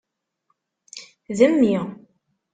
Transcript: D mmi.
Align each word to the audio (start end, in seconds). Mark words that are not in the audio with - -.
D 1.37 1.39
mmi. 1.51 1.77